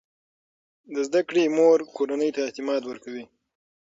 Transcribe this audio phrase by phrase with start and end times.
[0.93, 3.25] د زده کړې مور کورنۍ ته اعتماد ورکوي.